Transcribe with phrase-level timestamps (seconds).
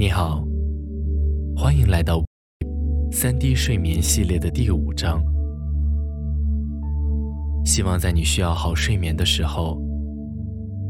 [0.00, 0.42] 你好，
[1.54, 2.24] 欢迎来到
[3.12, 5.22] 三 D 睡眠系列的第五章。
[7.66, 9.78] 希望在你需要好睡眠的时候，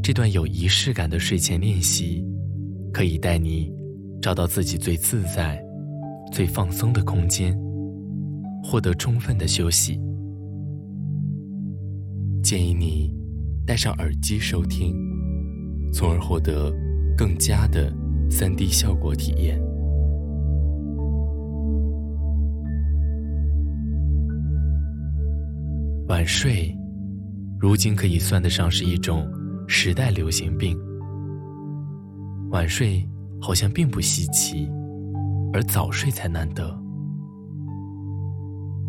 [0.01, 2.25] 这段有仪式感的睡前练习，
[2.93, 3.69] 可以带你
[4.21, 5.61] 找到自己最自在、
[6.31, 7.53] 最放松的空间，
[8.63, 9.99] 获得充分的休息。
[12.41, 13.13] 建议你
[13.67, 14.95] 戴上耳机收听，
[15.91, 16.73] 从而获得
[17.17, 17.93] 更佳的。
[18.31, 19.61] 三 D 效果体验。
[26.07, 26.73] 晚睡，
[27.59, 29.29] 如今可以算得上是一种
[29.67, 30.79] 时代流行病。
[32.51, 33.05] 晚睡
[33.41, 34.67] 好像并不稀奇，
[35.53, 36.73] 而早睡才难得。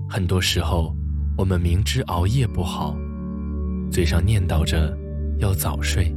[0.08, 0.94] 很多时候，
[1.36, 2.96] 我们明知熬夜不好，
[3.90, 4.96] 嘴上念叨着
[5.40, 6.14] 要早睡，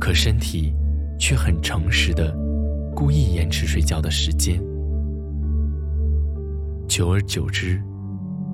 [0.00, 0.72] 可身体。
[1.20, 2.34] 却很诚实的，
[2.96, 4.58] 故意延迟睡觉的时间，
[6.88, 7.78] 久而久之，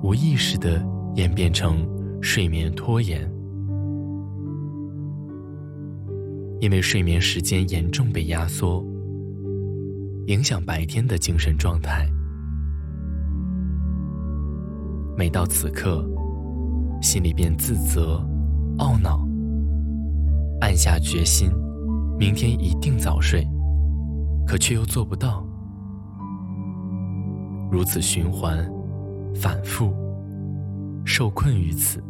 [0.03, 1.87] 无意识的演变成
[2.21, 3.21] 睡眠拖延。
[6.59, 8.85] 因为睡眠时间严重被压缩，
[10.27, 12.05] 影响白天的精神状态。
[15.17, 16.05] 每到此刻，
[17.01, 18.21] 心里便自责、
[18.79, 19.25] 懊恼，
[20.59, 21.49] 暗下决心。
[22.19, 23.47] 明天一定早睡，
[24.47, 25.45] 可却又做不到，
[27.71, 28.57] 如此循环，
[29.35, 29.93] 反复，
[31.05, 32.03] 受困于此。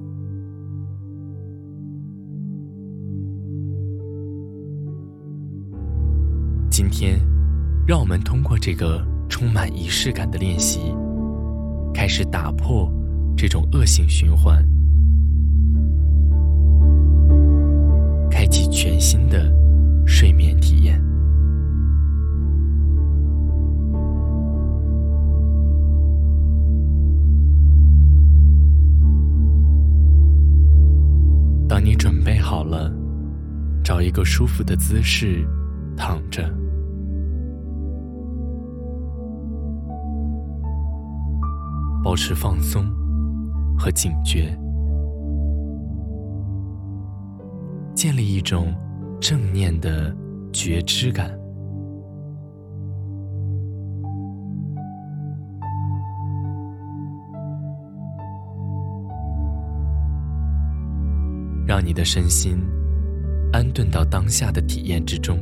[6.69, 7.19] 今天，
[7.85, 10.79] 让我们通过这个充满仪式感的练习，
[11.93, 12.89] 开始打破
[13.35, 14.65] 这种恶性循环，
[18.31, 19.56] 开启全新的。
[34.17, 35.47] 个舒服的姿势
[35.95, 36.51] 躺着，
[42.03, 42.83] 保持放松
[43.77, 44.57] 和警觉，
[47.93, 48.73] 建立一种。
[49.19, 50.15] 正念的
[50.53, 51.27] 觉知感，
[61.65, 62.59] 让你的身心
[63.51, 65.37] 安顿到当下的体验之中。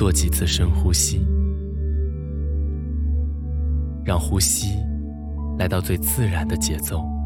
[0.00, 1.20] 做几次深呼吸，
[4.10, 4.84] 让呼吸
[5.56, 7.19] 来到最自然的节奏。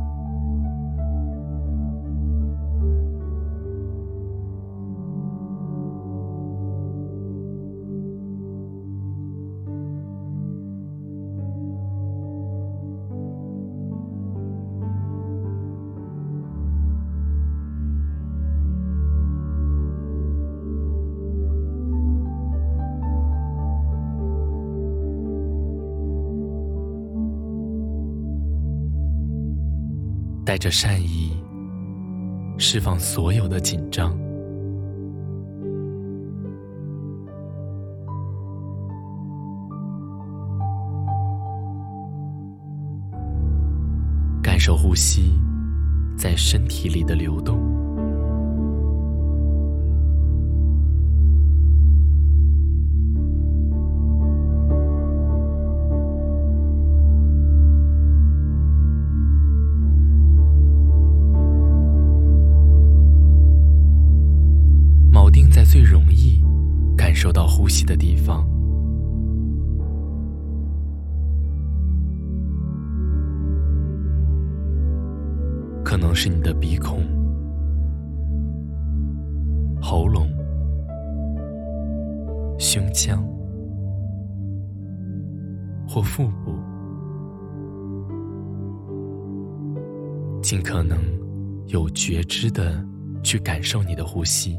[30.44, 31.32] 带着善意，
[32.58, 34.14] 释放所有的紧张，
[44.42, 45.32] 感受呼吸
[46.16, 47.83] 在身体里的流动。
[67.44, 68.42] 到呼吸的地方，
[75.84, 77.02] 可能是你的鼻孔、
[79.78, 80.26] 喉咙、
[82.58, 83.22] 胸腔
[85.86, 86.54] 或腹部，
[90.40, 90.96] 尽可能
[91.66, 92.82] 有觉知的
[93.22, 94.56] 去感受你的呼吸。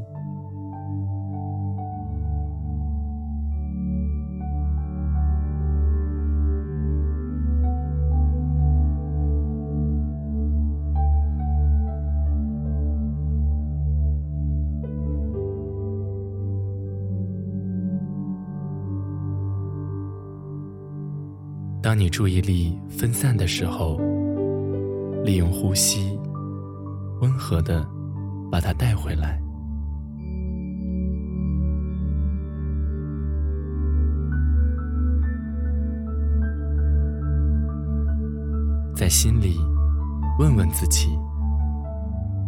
[21.85, 23.99] 当你注意力分散的时候，
[25.23, 26.17] 利用呼吸，
[27.21, 27.87] 温和的
[28.51, 29.39] 把它带回来。
[38.95, 39.55] 在心里
[40.39, 41.09] 问问自己：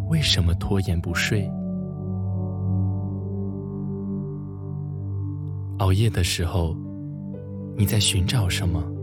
[0.10, 1.48] 为什么拖延不睡？
[5.78, 6.75] 熬夜的时候，
[7.78, 8.96] 你在寻找什么？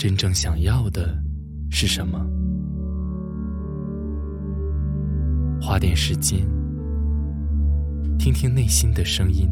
[0.00, 1.14] 真正想要的
[1.70, 2.18] 是什么？
[5.60, 6.40] 花点时间，
[8.18, 9.46] 听听内心的声音。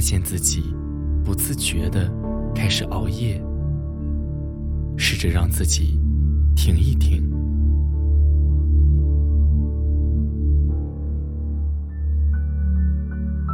[0.00, 0.62] 发现自己
[1.22, 2.10] 不自觉的
[2.54, 3.38] 开始熬夜，
[4.96, 6.00] 试着让自己
[6.56, 7.30] 停一停，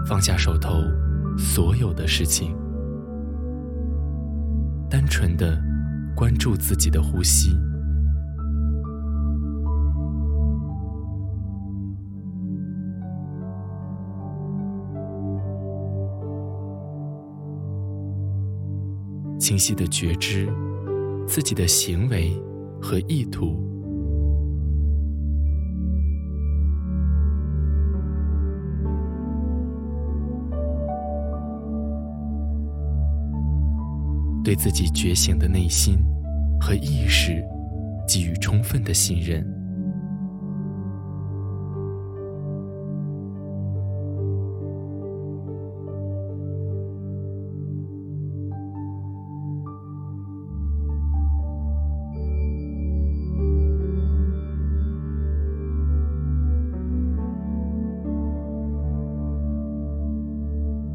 [0.07, 0.85] 放下手头
[1.37, 2.57] 所有的事情，
[4.89, 5.61] 单纯的
[6.15, 7.59] 关注自己的呼吸。
[19.38, 20.49] 清晰的觉知
[21.27, 22.33] 自己的行为
[22.81, 23.62] 和意图，
[34.43, 35.97] 对自己觉醒的内心
[36.61, 37.44] 和意识
[38.09, 39.66] 给予充分的信任。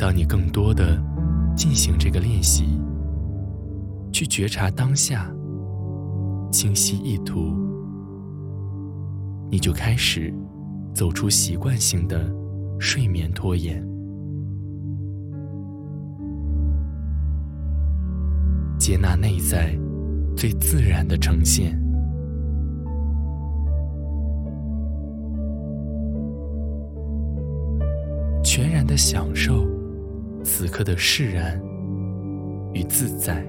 [0.01, 0.99] 当你更多的
[1.55, 2.63] 进行这个练习，
[4.11, 5.31] 去觉察当下，
[6.51, 7.55] 清晰意图，
[9.51, 10.33] 你就开始
[10.91, 12.27] 走出习惯性的
[12.79, 13.87] 睡眠拖延，
[18.79, 19.77] 接纳内在
[20.35, 21.79] 最自然的呈现，
[28.43, 29.69] 全然的享受。
[30.43, 31.59] 此刻的释然
[32.73, 33.45] 与自在。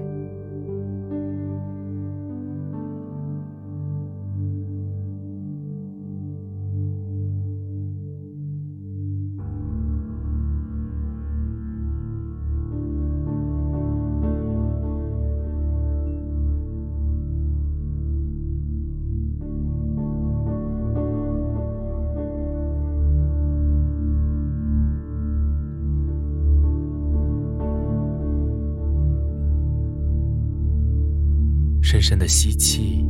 [31.93, 33.05] 深深的吸气，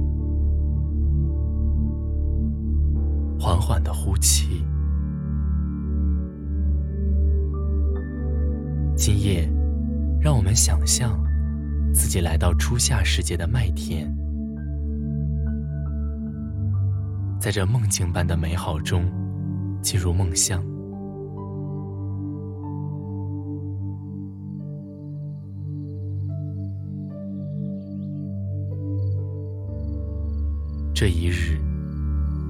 [3.39, 4.61] 缓缓的呼气。
[8.93, 9.49] 今夜，
[10.19, 11.17] 让我们想象
[11.93, 14.13] 自己来到初夏时节的麦田，
[17.39, 19.09] 在这梦境般的美好中
[19.81, 20.61] 进入梦乡。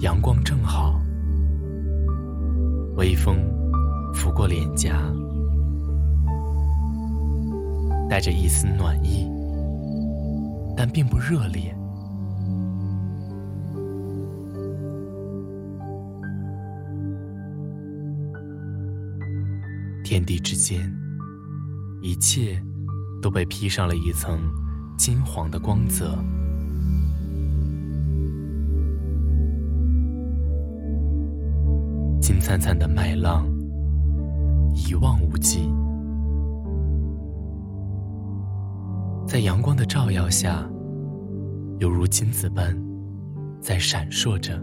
[0.04, 1.02] 阳光正好，
[2.98, 3.38] 微风
[4.14, 5.02] 拂过脸颊，
[8.10, 9.26] 带着一丝暖意，
[10.76, 11.74] 但并不热烈。
[20.04, 20.94] 天地之间，
[22.02, 22.62] 一切
[23.22, 24.38] 都被披上了一层
[24.98, 26.22] 金黄的光泽。
[32.24, 33.46] 金灿灿的麦浪，
[34.74, 35.70] 一望无际，
[39.28, 40.66] 在阳光的照耀下，
[41.80, 42.74] 犹如金子般
[43.60, 44.58] 在闪烁着。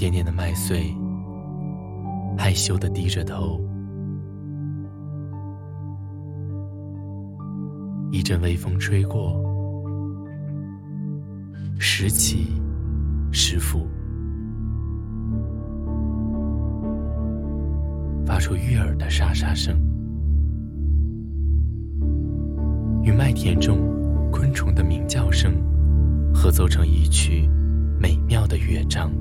[0.00, 0.96] 点点的麦穗，
[2.34, 3.60] 害羞的低着头。
[8.10, 9.38] 一阵微风吹过，
[11.78, 12.46] 时起
[13.30, 13.86] 时伏，
[18.24, 19.78] 发出悦耳的沙沙声，
[23.02, 23.76] 与麦田中
[24.32, 25.52] 昆虫的鸣叫声
[26.32, 27.46] 合奏成一曲
[28.00, 29.12] 美妙的乐章。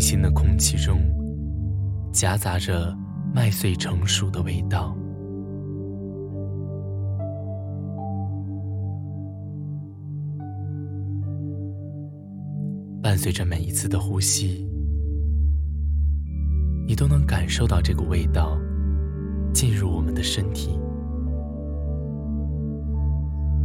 [0.00, 0.98] 清新的空气中，
[2.10, 2.96] 夹杂着
[3.34, 4.96] 麦穗成熟的味道。
[13.02, 14.66] 伴随着每一次的呼吸，
[16.86, 18.58] 你都能感受到这个味道
[19.52, 20.80] 进入我们的身体，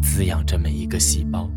[0.01, 1.49] 滋养着每一个细胞。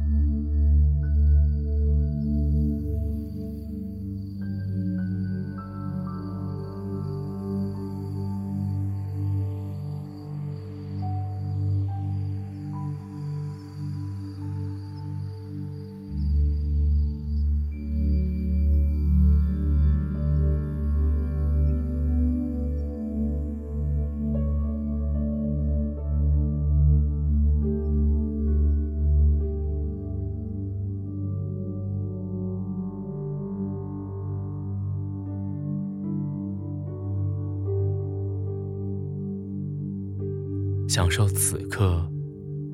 [40.98, 42.04] 享受此刻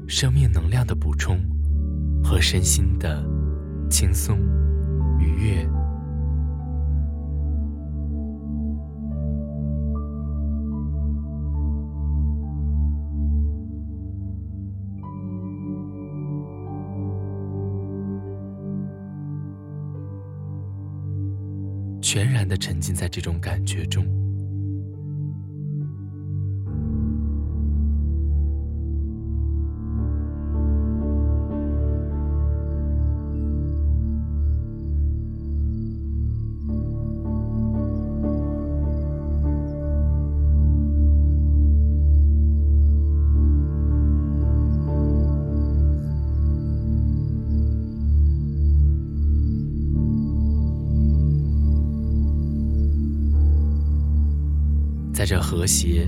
[0.08, 1.38] 生命能量的补充
[2.22, 3.22] 和身心的
[3.90, 4.38] 轻松
[5.20, 5.68] 愉悦，
[22.00, 24.23] 全然的沉浸在这种感觉中。
[55.24, 56.06] 在这和谐、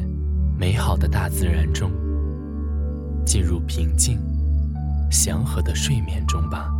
[0.58, 1.90] 美好的大自然中，
[3.24, 4.18] 进入平静、
[5.10, 6.70] 祥和的睡眠中吧。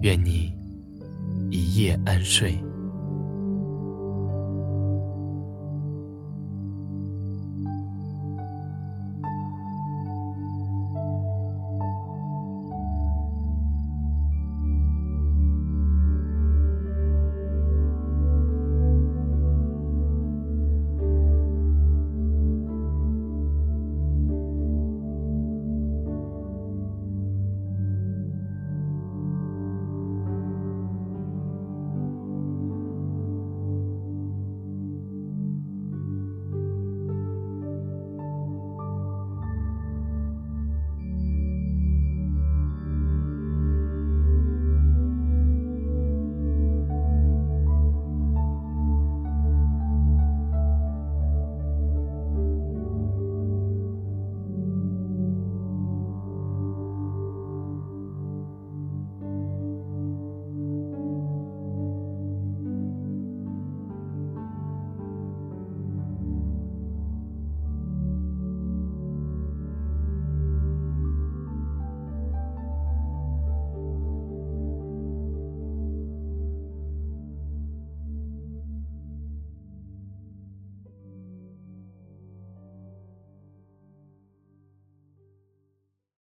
[0.00, 0.54] 愿你
[1.50, 2.58] 一夜安睡。